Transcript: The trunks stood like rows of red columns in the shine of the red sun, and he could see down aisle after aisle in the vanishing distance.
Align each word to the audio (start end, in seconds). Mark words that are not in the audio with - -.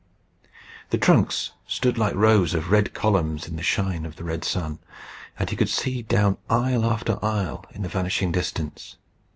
The 0.89 0.97
trunks 0.97 1.51
stood 1.67 1.95
like 1.95 2.15
rows 2.15 2.55
of 2.55 2.71
red 2.71 2.95
columns 2.95 3.47
in 3.47 3.55
the 3.55 3.61
shine 3.61 4.03
of 4.03 4.15
the 4.15 4.23
red 4.23 4.43
sun, 4.43 4.79
and 5.37 5.47
he 5.47 5.55
could 5.55 5.69
see 5.69 6.01
down 6.01 6.39
aisle 6.49 6.85
after 6.85 7.23
aisle 7.23 7.67
in 7.69 7.83
the 7.83 7.87
vanishing 7.87 8.31
distance. 8.31 8.97